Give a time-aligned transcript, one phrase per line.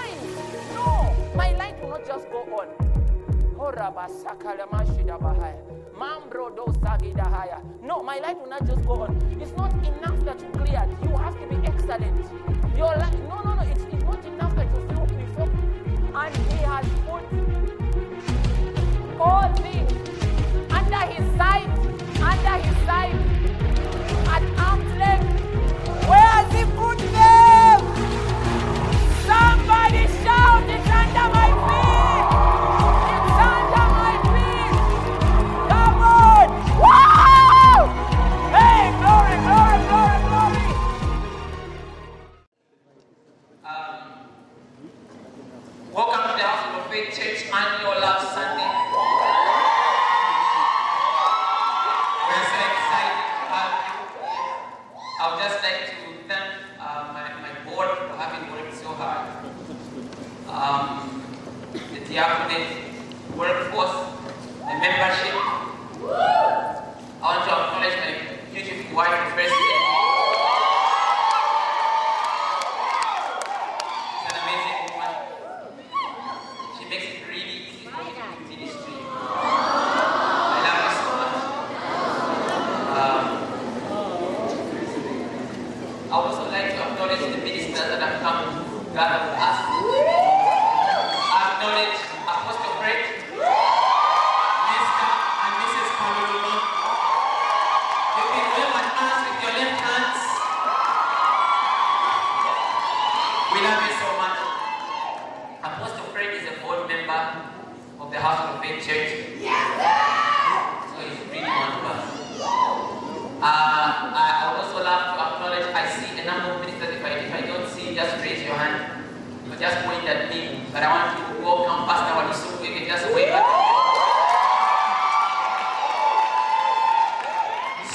[0.00, 0.20] mind.
[0.74, 2.68] No, my life will not just go on.
[7.82, 9.16] No, my life will not just go on.
[9.40, 10.90] It's not enough that you cleared.
[11.02, 12.16] You have to be excellent.
[12.76, 13.62] Your life, no, no, no.
[13.62, 15.50] It's, it's not enough that you feel before.
[16.14, 17.24] And he has put
[19.20, 19.92] all things
[20.70, 21.68] under his sight,
[22.20, 23.14] under his sight,
[24.34, 26.08] at arm's length.
[26.08, 27.29] Where has he put them?
[30.60, 31.89] on the ground of my feet.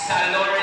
[0.07, 0.54] Salvador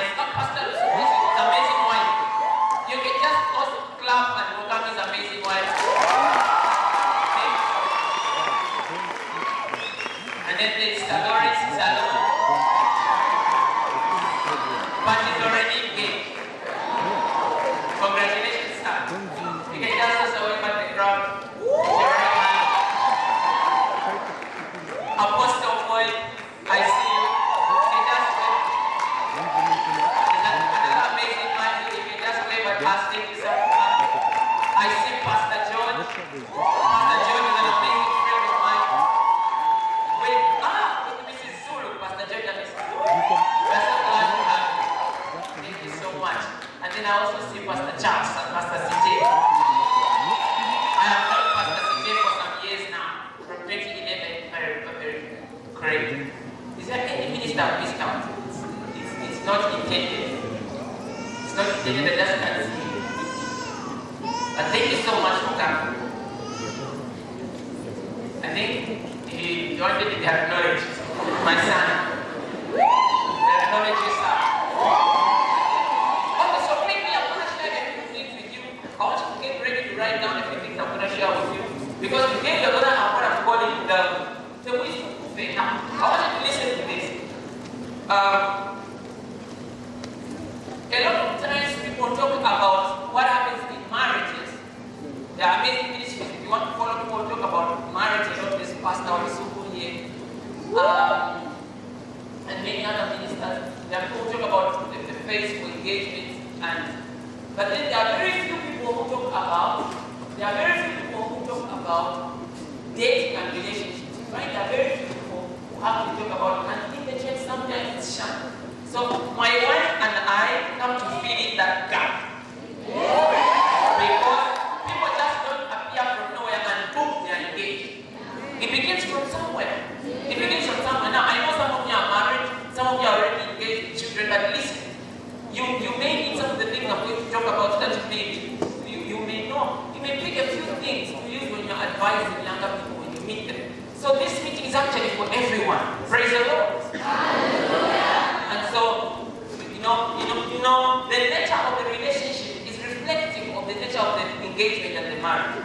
[154.52, 155.64] engagement and the marriage.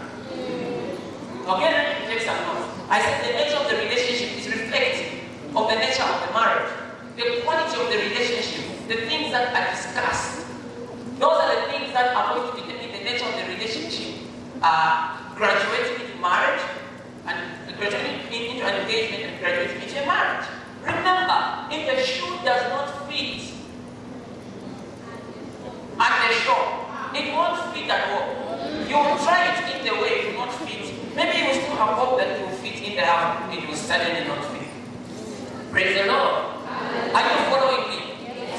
[1.44, 2.72] Okay, let me take some notes.
[2.90, 5.12] I said the nature of the relationship is reflective
[5.56, 6.72] of the nature of the marriage.
[7.16, 10.48] The quality of the relationship, the things that are discussed,
[11.20, 14.28] those are the things that are going to determine the nature of the relationship.
[14.62, 16.62] Uh, graduating into marriage,
[17.28, 17.38] and
[17.78, 20.48] graduating into an engagement and graduating into a marriage.
[20.82, 23.54] Remember, if the shoe does not fit
[26.00, 26.77] at the shop,
[27.18, 28.30] it won't fit at all.
[28.88, 30.86] You will try it in the way it will not fit.
[31.16, 33.76] Maybe you will still have hope that it will fit in the house, it will
[33.76, 34.70] suddenly not fit.
[35.72, 36.62] Praise the Lord.
[37.18, 38.00] Are you following me?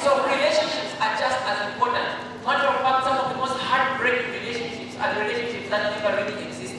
[0.03, 2.09] So relationships are just as important.
[2.45, 6.47] Matter of fact, some of the most heartbreaking relationships are the relationships that never really
[6.49, 6.75] exist.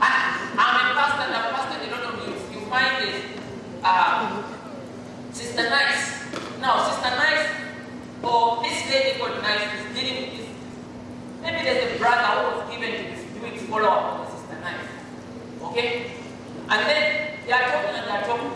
[0.00, 0.10] I,
[0.58, 2.42] I'm a pastor and a lot of youth.
[2.52, 3.34] You find this
[3.84, 4.23] um,
[5.54, 6.18] Sister Nice.
[6.58, 7.46] Now, Sister Nice,
[8.26, 10.48] or this lady called Nice is dealing with this.
[11.42, 14.58] Maybe there's a brother who was given to do it follow up on the Sister
[14.66, 14.90] Nice.
[15.62, 16.10] Okay?
[16.66, 18.50] And then they are talking and they are talking.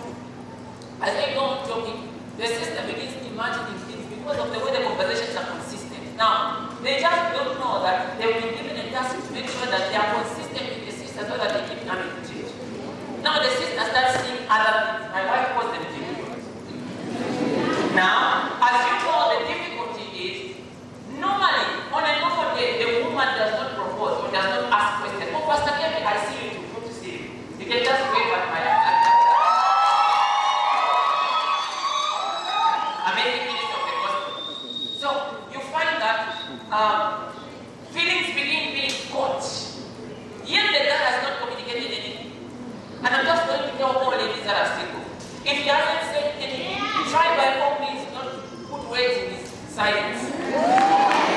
[0.98, 4.82] As they go on talking, the sister begins imagining things because of the way the
[4.82, 6.02] conversations are consistent.
[6.18, 9.70] Now, they just don't know that they will be given a task to make sure
[9.70, 12.50] that they are consistent with the sister so that they keep coming to church.
[13.22, 15.14] Now the sister starts seeing other things.
[15.14, 16.18] My wife calls them difficulties.
[17.98, 20.56] Now, as you know, the difficulty is
[21.18, 25.34] normally on a normal day, the woman does not propose or does not ask questions.
[25.34, 26.62] Oh, Pastor Kevin, I see you too.
[26.78, 27.26] Good to see you.
[27.58, 28.62] You can just wave at my
[33.10, 33.82] amazing minister.
[35.02, 35.08] So
[35.50, 36.38] you find that
[36.70, 37.34] um,
[37.90, 39.42] feelings begin being caught.
[40.46, 42.30] Yet the guy has not communicated anything.
[43.02, 45.07] And I'm just going to tell all ladies that are single.
[45.50, 46.76] If he hasn't said anything,
[47.10, 51.27] try by all means not to put words in his silence.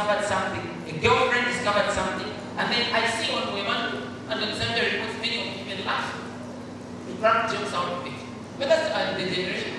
[0.00, 4.08] discovered something, a girlfriend discovered something, and then I see one woman.
[4.30, 6.16] and on Sunday reports many of women laugh.
[7.06, 8.12] The Frank James out of it.
[8.58, 9.69] But that's uh, the generation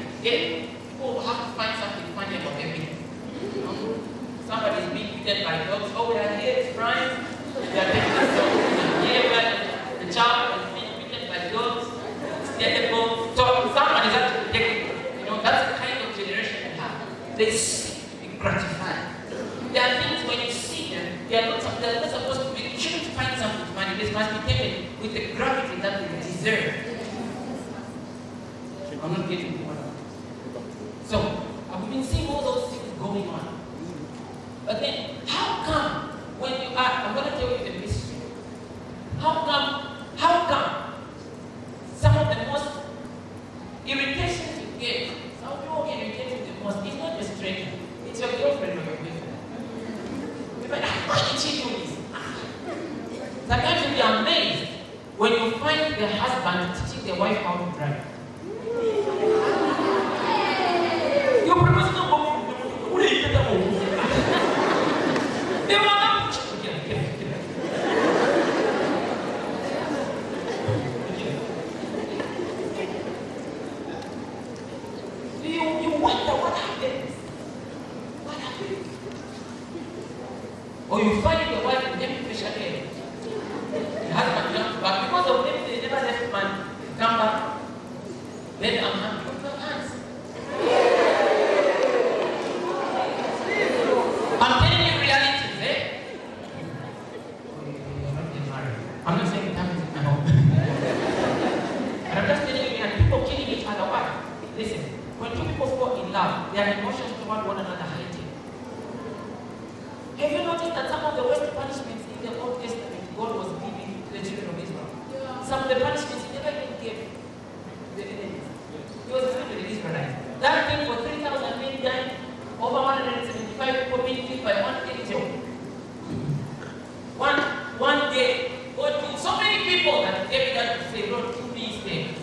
[130.31, 132.17] David had to say, Lord, do these things,"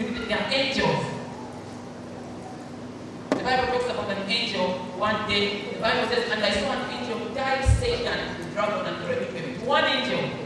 [0.00, 0.28] Mm-hmm.
[0.28, 1.06] They are angels.
[3.30, 5.72] The Bible talks about an angel one day.
[5.74, 9.66] The Bible says, and I saw an angel die Satan, the dragon, and the rebel.
[9.66, 10.39] One angel.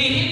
[0.00, 0.29] He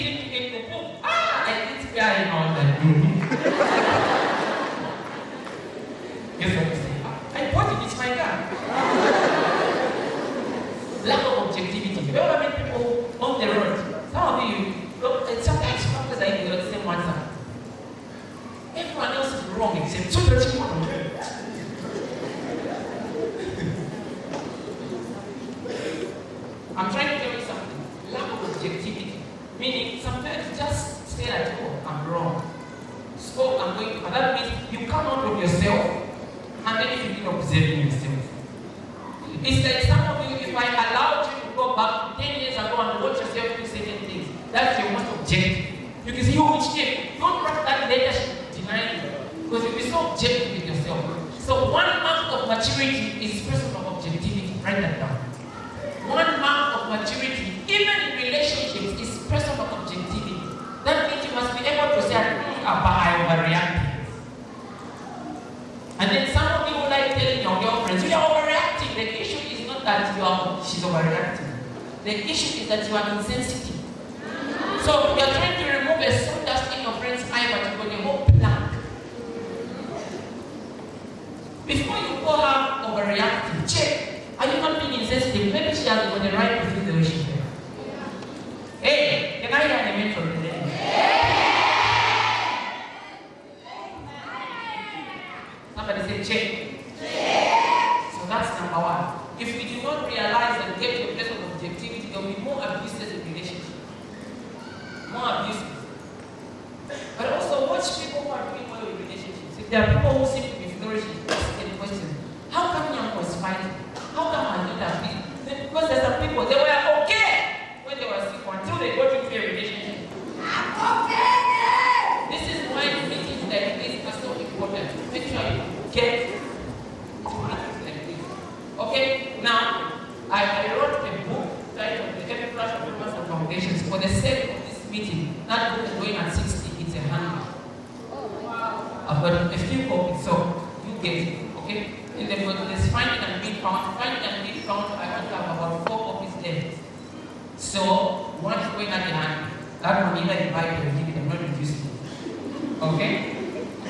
[149.81, 151.19] That will either invite you or leave it.
[151.19, 152.83] I'm not reducing it.
[152.83, 153.13] Okay?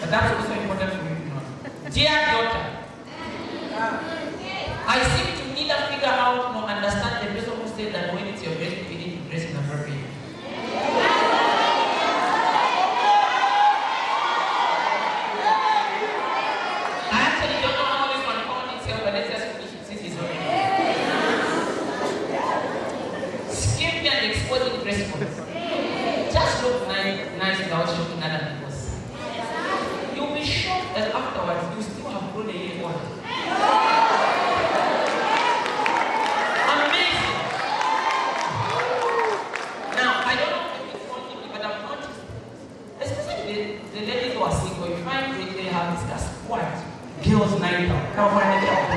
[0.00, 1.40] But that's also important for you to know.
[1.90, 2.64] Dear daughter,
[4.86, 8.42] I seem to neither figure out nor understand the person who said that when it's
[8.42, 9.97] your best, you need to dress inappropriately.
[48.18, 48.87] Então, vai, Daniel.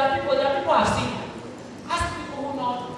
[0.00, 1.12] There are people, there are people have seen.
[1.84, 2.96] Ask people who know.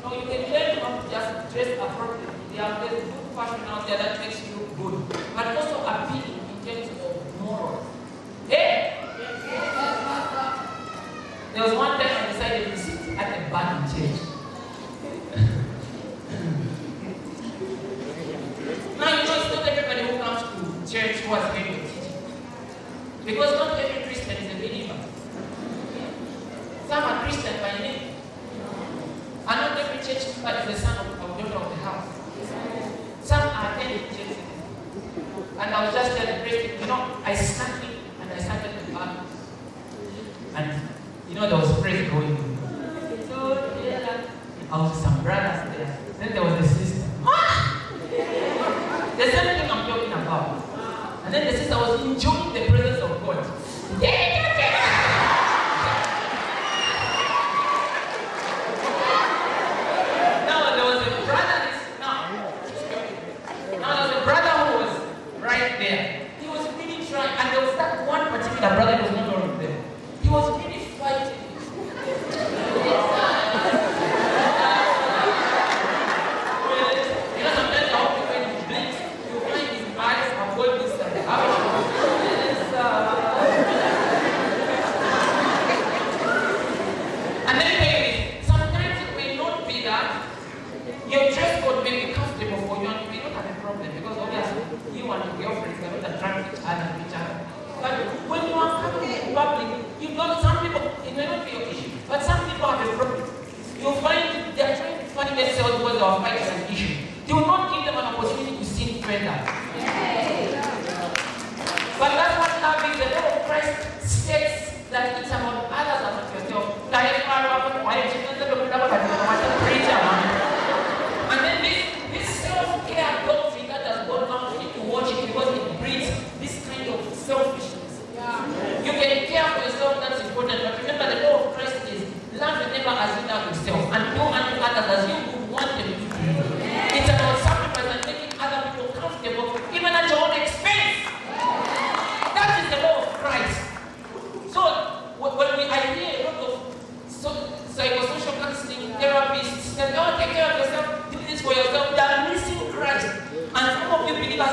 [0.00, 2.56] No, you can learn how to just dress appropriately.
[2.56, 3.04] There are good
[3.36, 4.37] fashion out there that makes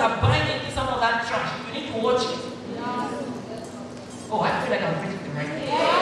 [0.05, 1.67] are some of that trash.
[1.67, 2.39] You need to watch it.
[4.29, 5.94] Oh, I feel like I'm preaching the right thing.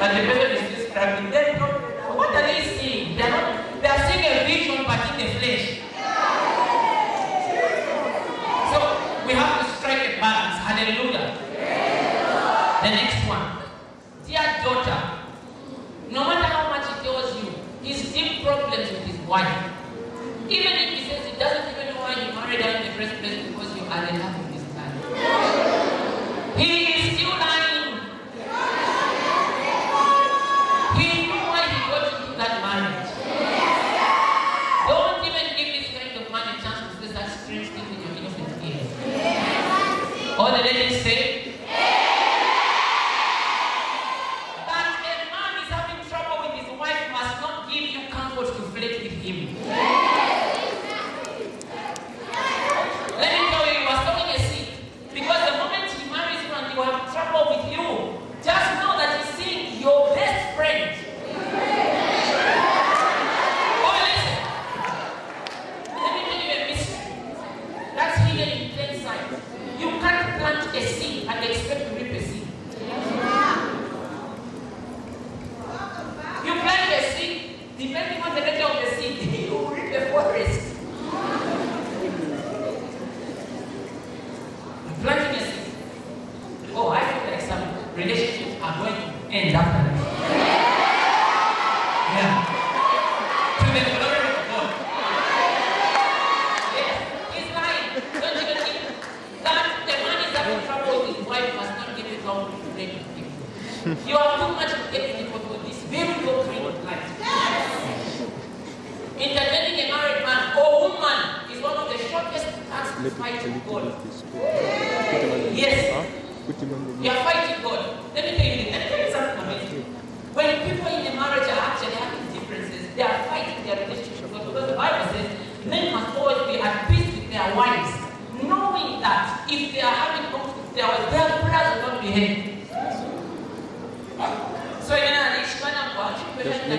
[0.00, 0.57] And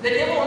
[0.01, 0.38] The devil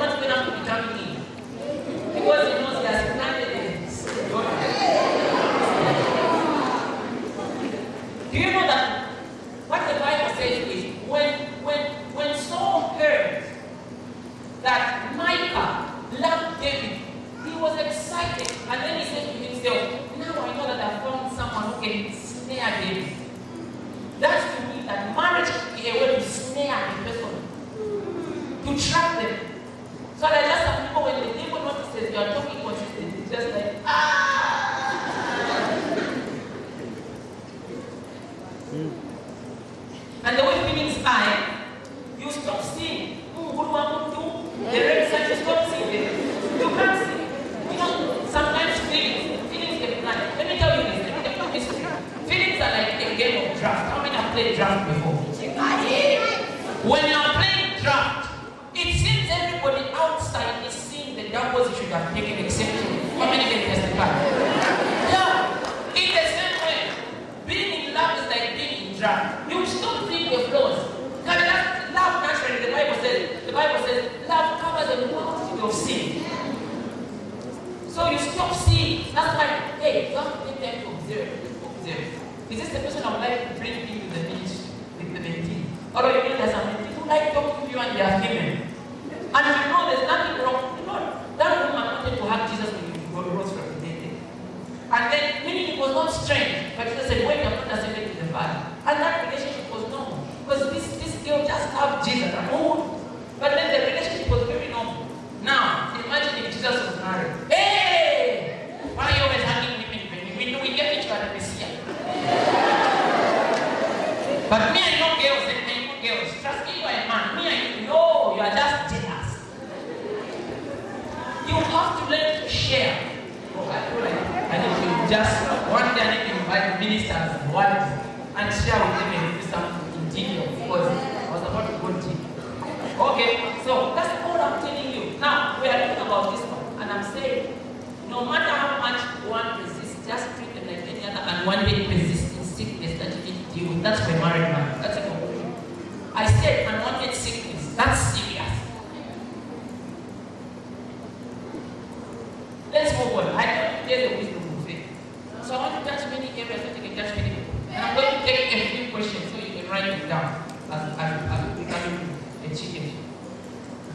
[156.42, 157.38] you can just read
[157.70, 160.82] And I'm going to take a few questions so you can write it down as,
[160.98, 162.10] as, as you become.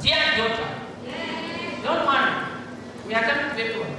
[0.01, 0.69] Dear daughter,
[1.83, 2.33] don't worry.
[3.07, 3.87] We are coming to everyone.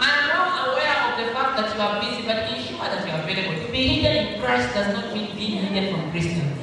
[0.00, 3.20] I'm not aware of the fact that you are busy, but ensure that you are
[3.22, 3.56] available.
[3.66, 6.59] To be hidden in Christ does not mean being hidden from Christians.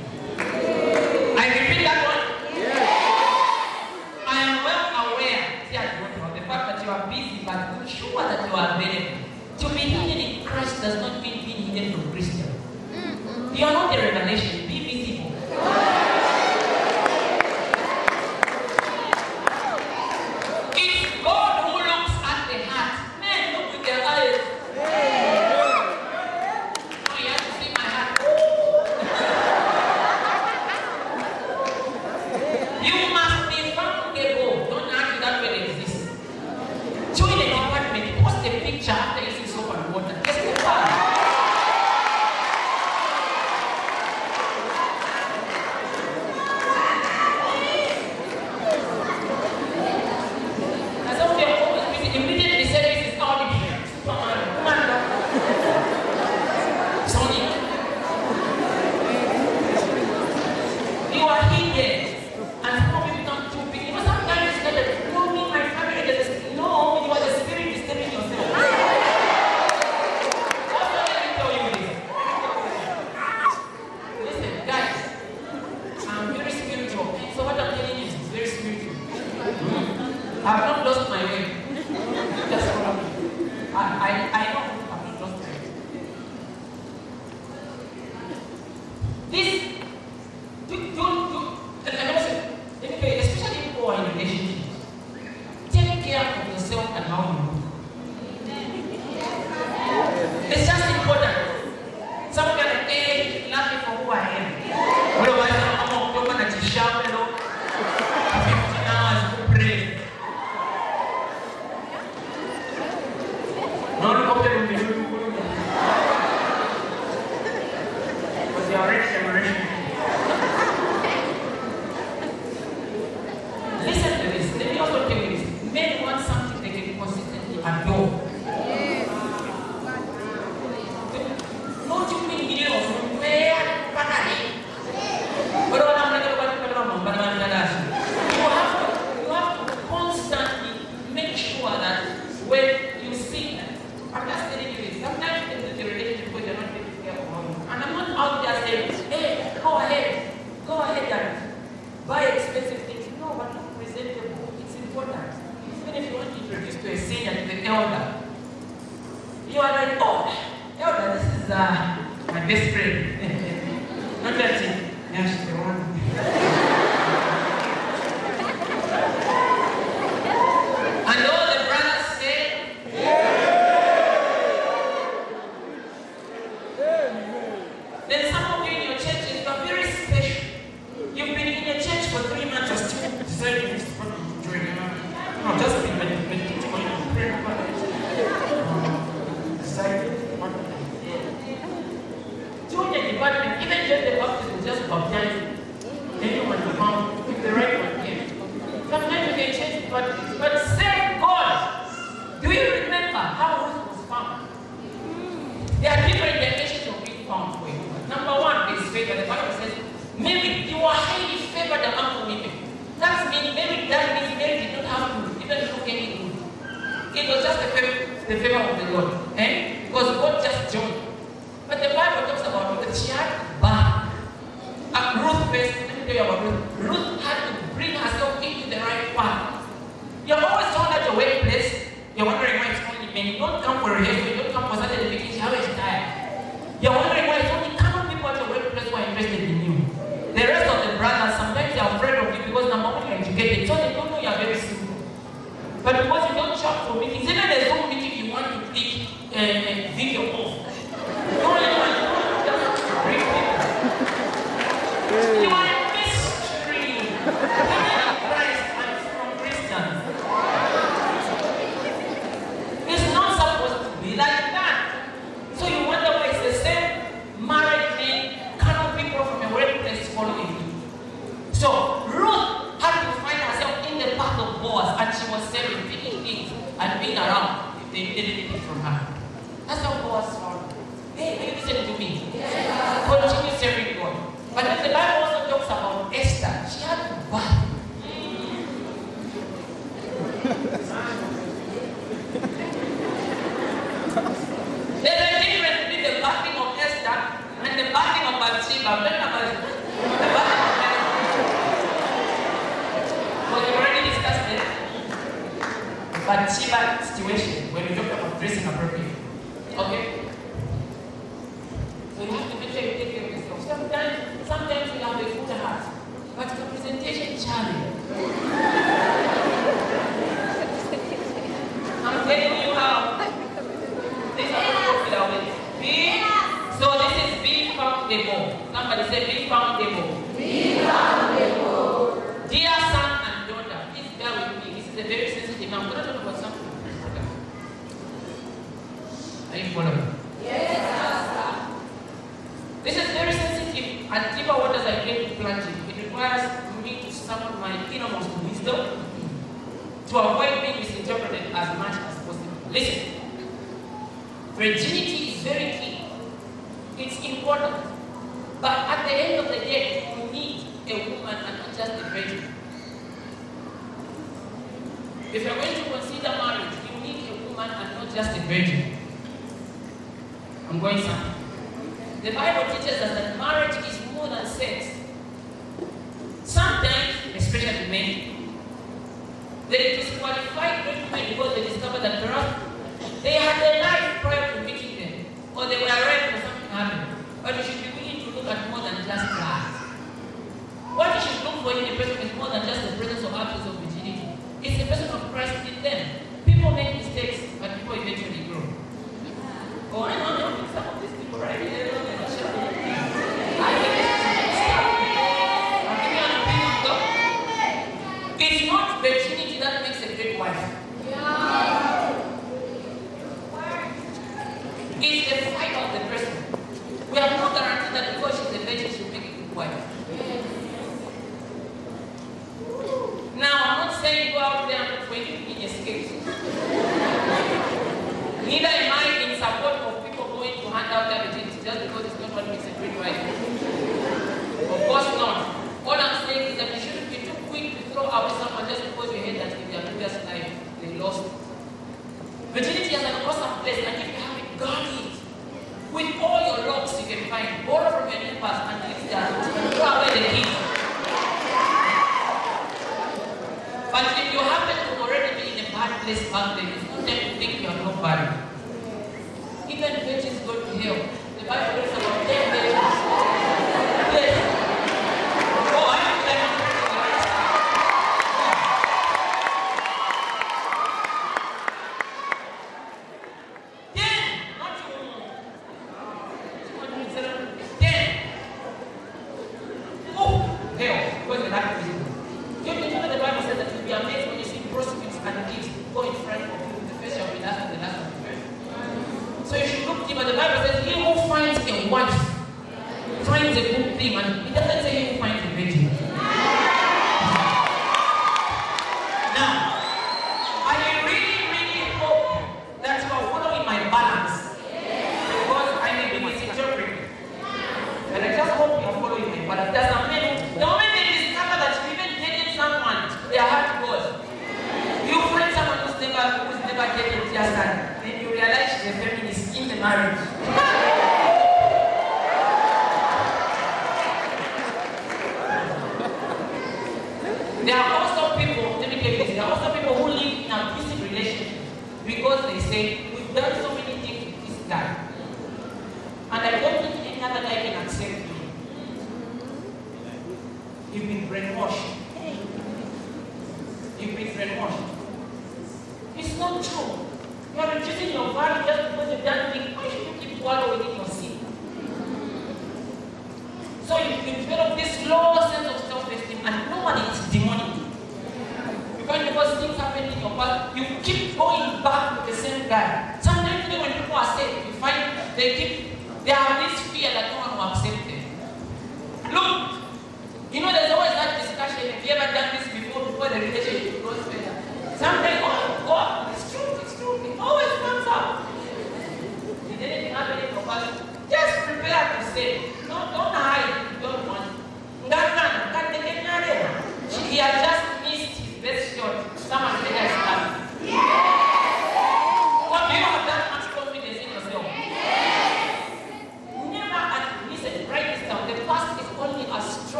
[456.07, 456.67] Worthless back then.
[456.67, 458.36] It's not time to think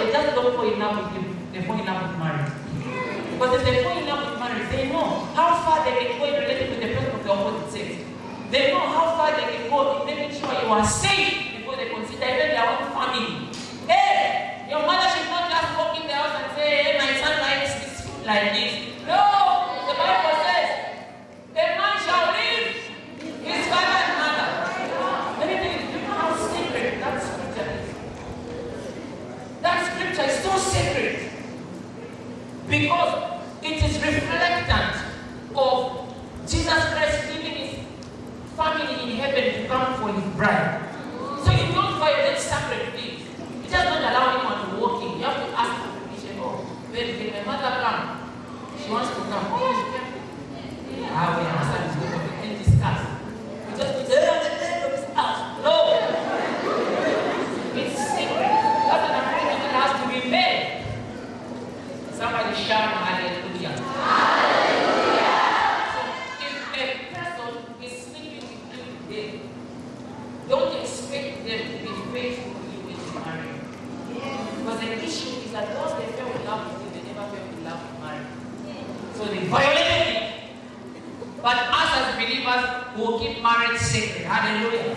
[0.00, 2.52] they just don't fall in love with him, they fall in love with marriage.
[3.32, 6.24] Because if they fall in love with marriage, they know how far they can go
[6.24, 7.88] in relating with the person of the opposite sex.
[8.50, 11.88] They know how far they can go in making sure you are safe before they
[11.92, 13.52] consider even their own family.
[13.86, 17.34] Hey, your mother should not just walk in the house and say, hey, my son
[17.44, 18.59] likes this food like this.
[32.90, 34.98] because it is reflectant
[35.54, 36.12] of
[36.42, 37.78] Jesus Christ leaving his
[38.56, 40.82] family in heaven to come for his bride.
[41.44, 43.22] So you don't violate sacred things.
[43.62, 45.18] You just don't allow anyone to walk in.
[45.18, 46.34] You have to ask for permission.
[46.42, 48.02] Oh, where did my mother come?
[48.82, 49.46] She wants to come.
[49.54, 50.10] Oh, yeah, she can.
[51.30, 51.89] Answer
[84.50, 84.89] Aleluya.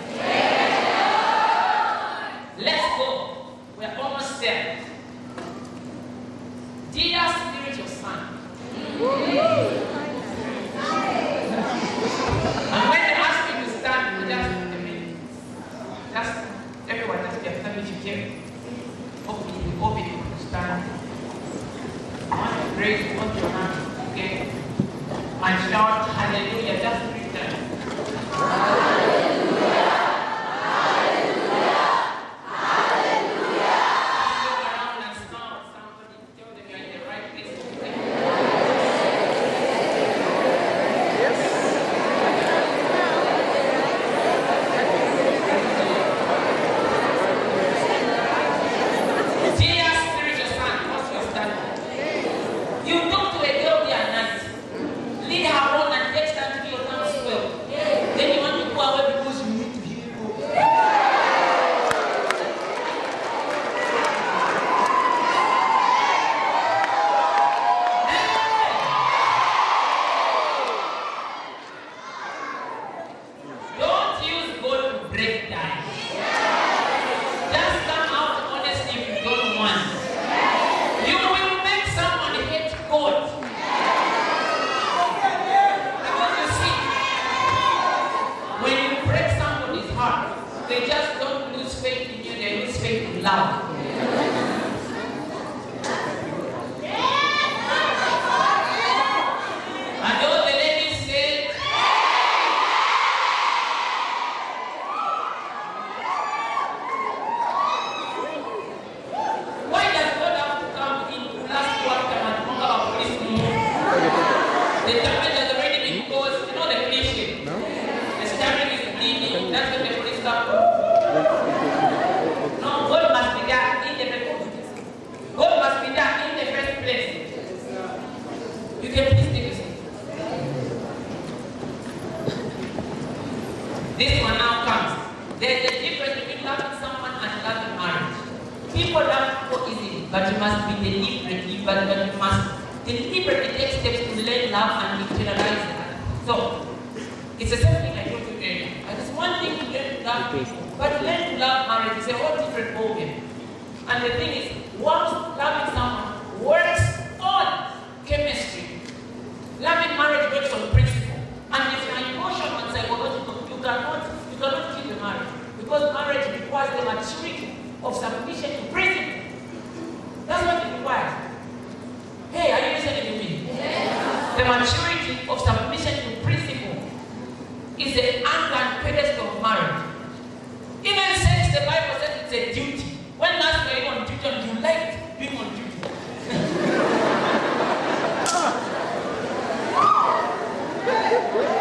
[191.32, 191.53] Yeah.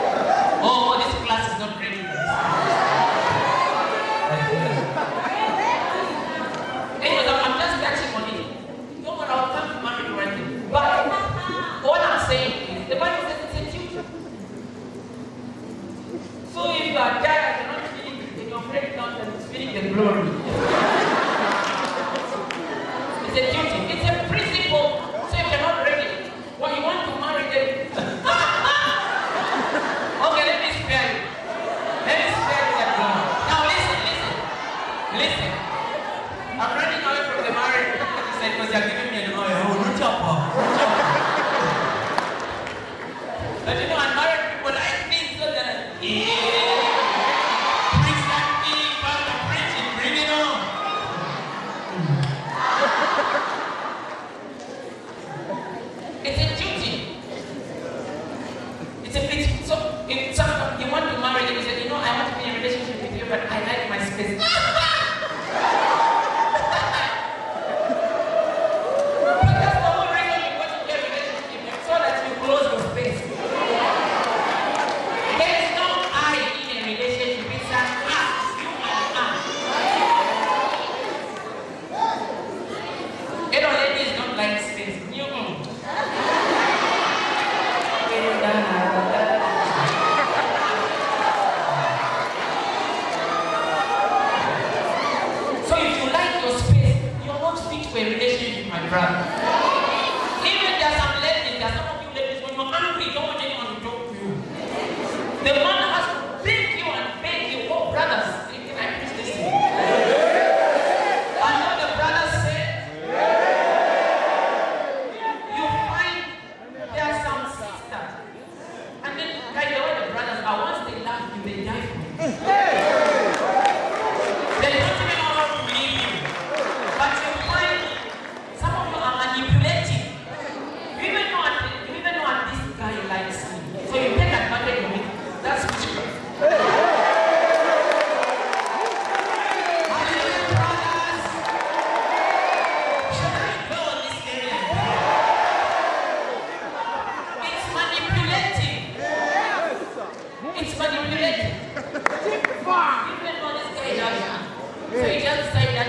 [155.33, 155.89] Delilah said that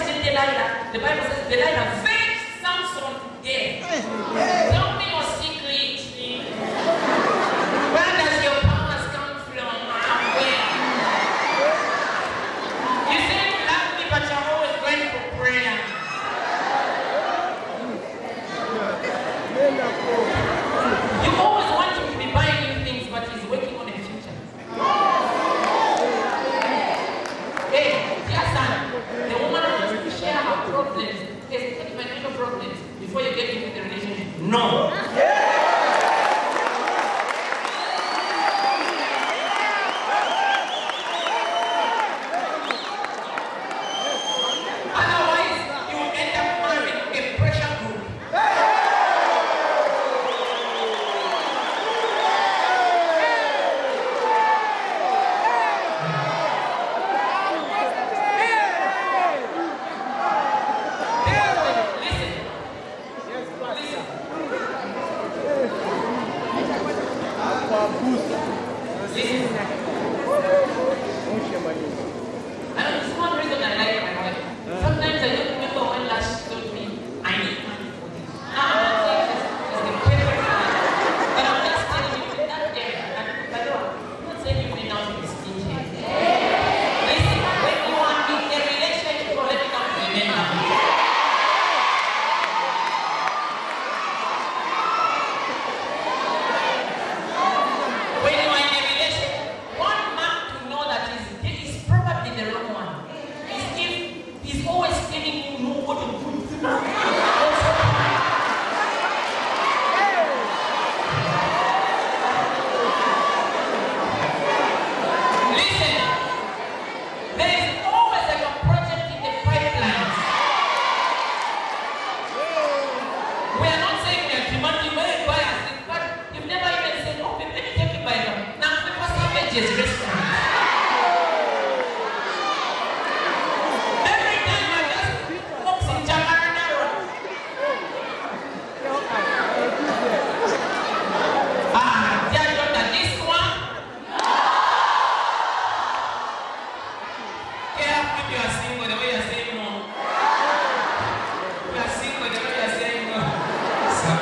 [0.00, 0.22] still
[0.92, 2.09] The Bible says Delilah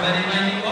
[0.09, 0.68] ولمن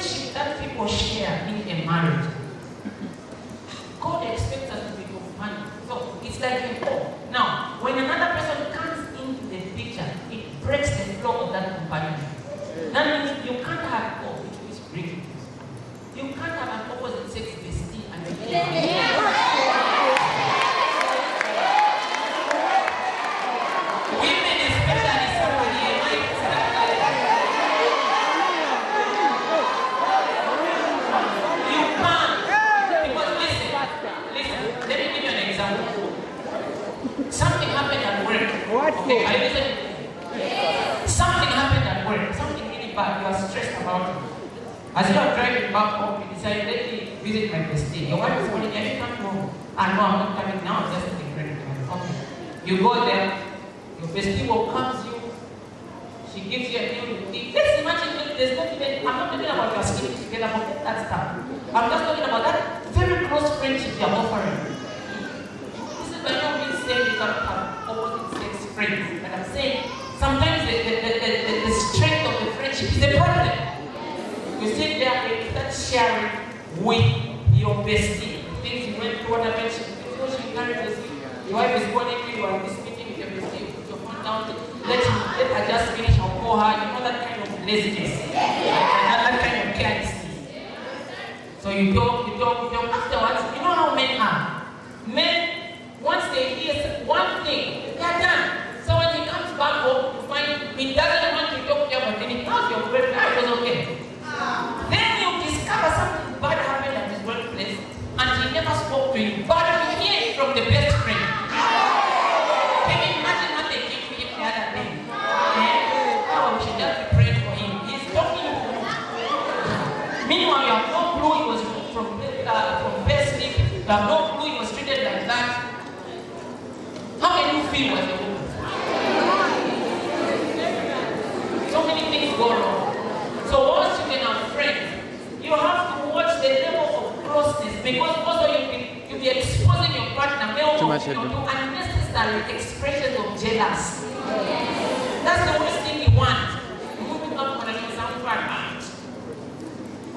[0.00, 2.29] The friendship that people share in a marriage,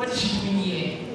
[0.06, 1.12] 企业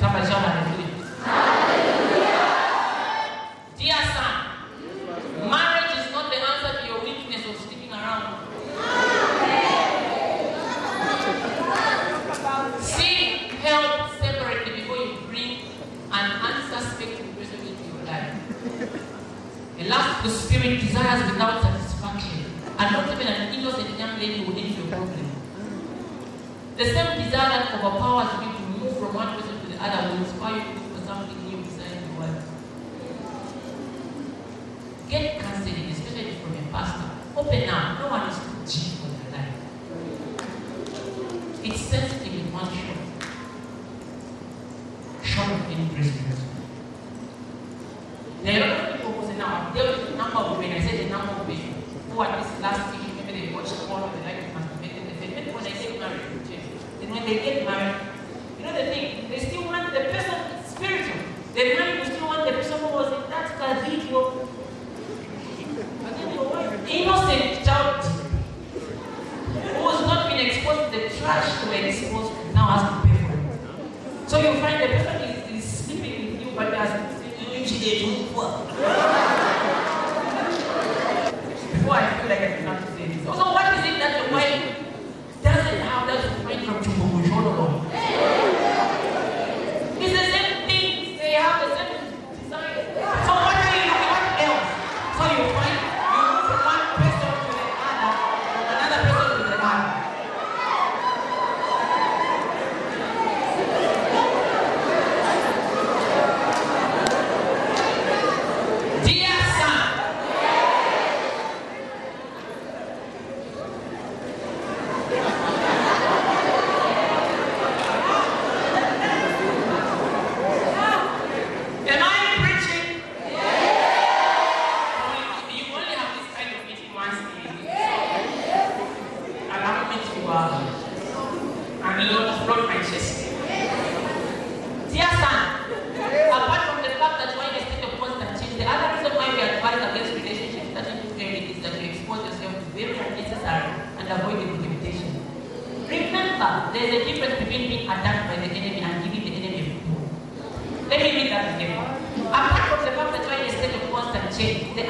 [0.00, 0.49] Tá, mas é uma?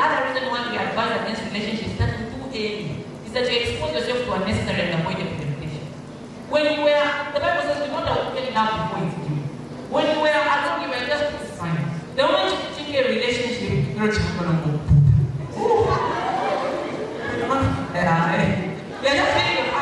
[0.01, 3.93] other reason why we advise against relationships that is too early is that you expose
[3.95, 5.85] yourself to unnecessary and avoidable temptation.
[6.49, 9.41] When you were, the Bible says, you do not awaken love before it's due.
[9.93, 11.27] When you were, I think you were just
[11.61, 11.85] fine.
[12.17, 14.73] The moment you take a relationship, you're just going to go.
[19.03, 19.81] You're just feeling a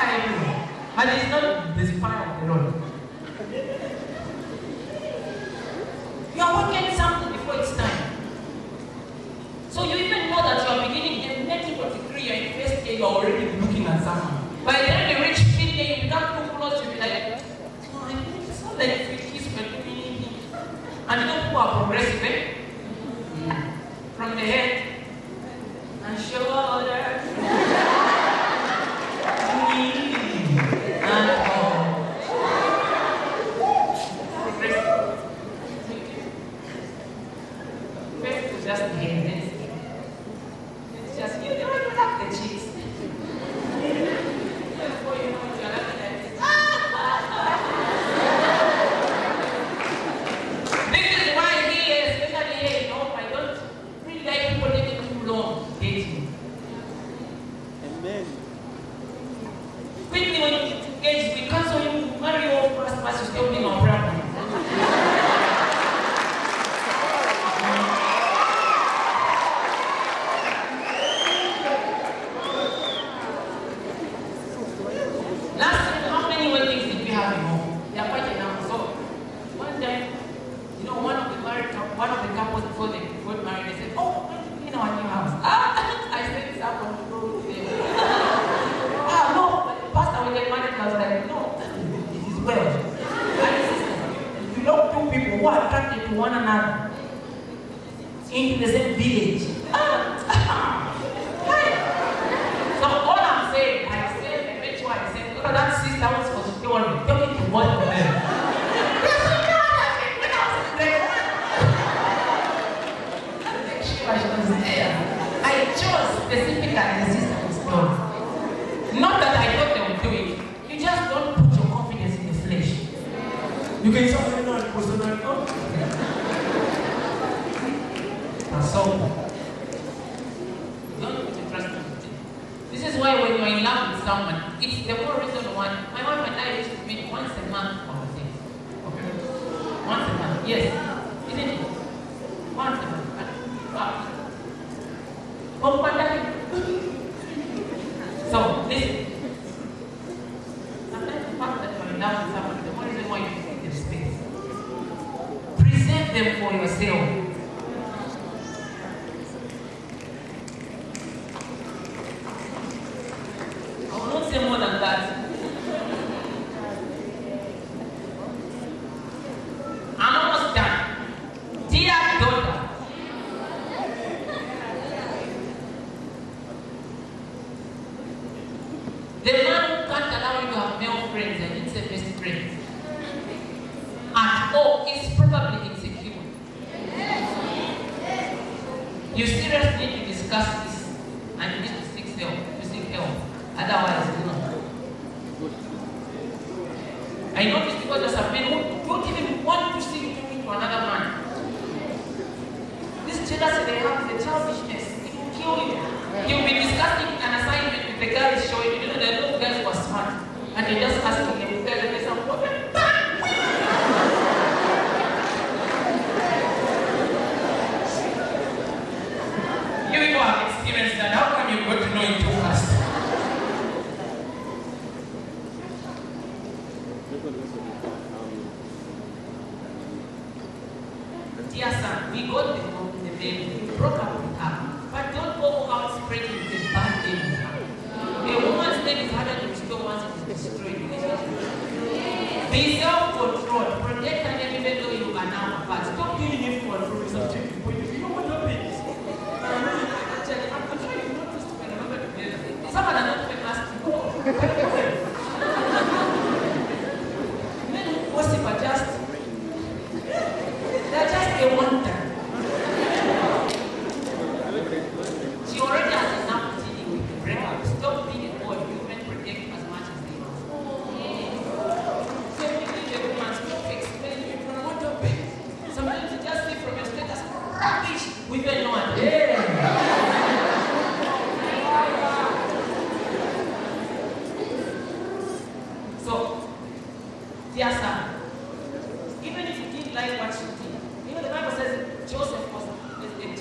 [0.97, 1.58] and it's not
[12.99, 14.65] you're already looking at someone.
[14.65, 17.41] By the time they reach midday, you become too close, you'll be like,
[17.95, 20.25] oh, I think it's not like three kids were doing.
[21.09, 22.55] And you know who are progressive, eh?
[23.37, 23.73] Mm.
[24.17, 24.78] From the head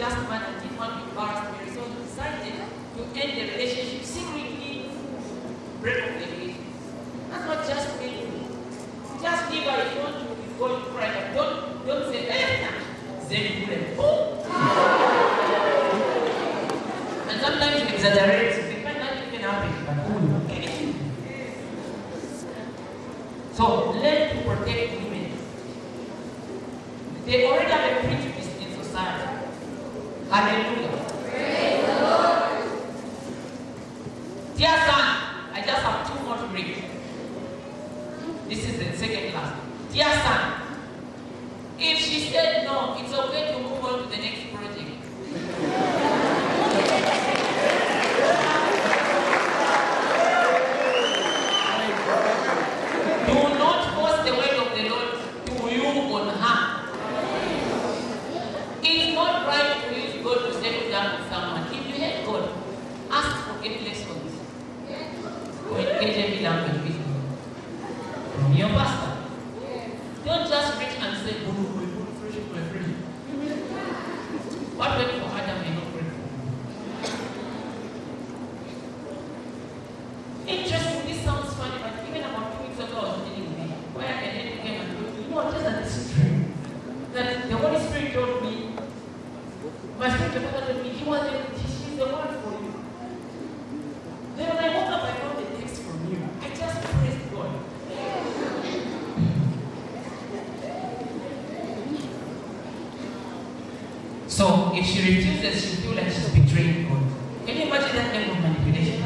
[0.07, 2.53] just man and didn't want to embarrass Mary, so he decided
[2.95, 4.89] to end the relationship secretly,
[5.81, 6.63] break up the relationship.
[7.29, 8.11] That's not just me.
[9.21, 10.23] Just leave her if you want to
[10.57, 12.71] go to cry, but don't don't say, eh,
[13.27, 13.83] Zen bullet.
[13.99, 14.13] Oh.
[17.29, 20.95] And sometimes you exaggerate, you find that even happen, but oh, anything.
[23.53, 25.31] So learn to protect women.
[27.25, 29.33] They already have a prejudice in society.
[30.29, 30.91] Hallelujah.
[34.57, 35.05] Dear son,
[35.53, 36.83] I just have two more to read.
[38.49, 39.55] This is the second class.
[39.93, 40.41] Dear son,
[41.79, 44.91] if she said no, it's okay to move on to the next project.
[53.27, 55.09] Do not force the word of the Lord
[55.45, 56.59] to you on her.
[58.83, 61.63] It's not right for you to go to settle down with someone.
[61.67, 62.49] If you hate God,
[63.11, 64.33] ask for get lessons.
[65.69, 67.03] Or engage every language with me.
[68.39, 69.13] From your pastor.
[70.23, 72.91] Don't just reach and say, oh, my God, friendship, my friend.
[74.77, 76.31] What went for Adam may not work for me.
[80.47, 83.65] Interesting, this sounds funny, but even about two weeks ago, I was dealing with me,
[83.93, 86.37] where a lady came and told me, you know, just that this is true.
[87.13, 88.53] That the Holy Spirit told me,
[89.99, 92.73] my spiritual father told me, he was the, she's the one for you.
[94.35, 96.19] Then when I woke up, I found the text from you.
[96.41, 97.51] I just praised God.
[104.27, 107.01] So if she she'll feel like she's betraying God.
[107.45, 109.01] Can you imagine that level of manipulation?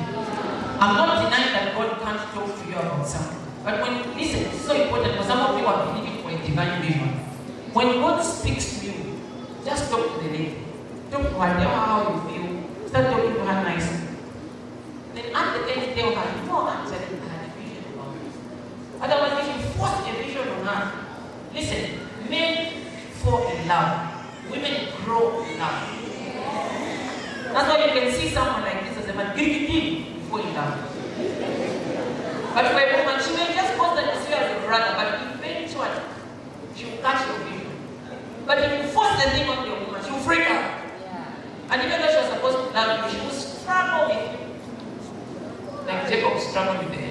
[0.81, 3.38] I'm not denying that God can't talk to you about something.
[3.64, 6.38] But when, listen, this is so important because some of you are believing for a
[6.45, 7.10] divine vision.
[7.73, 9.19] When God speaks to you,
[9.64, 10.57] just talk to the lady.
[11.11, 12.89] Talk to her, tell her how you feel.
[12.89, 14.07] Start talking to her nicely.
[15.14, 18.35] Then at the end, tell her, you know, actually, I had a vision about this.
[18.99, 20.81] Otherwise, if you force a vision on her,
[21.53, 22.73] listen, men
[23.22, 24.11] fall in love.
[24.49, 25.88] Women grow in love.
[27.53, 30.53] That's why you can see someone like this as a man, give you fall in
[30.53, 30.76] love.
[32.53, 35.88] But for a woman, she may just pose that you as a brother, but eventually
[36.76, 37.72] she'll catch your vision.
[38.45, 40.81] But if you force the thing on your woman, she'll freak out.
[41.69, 44.48] And even though she was supposed to love you, she will struggle with you.
[46.49, 47.10] Jacob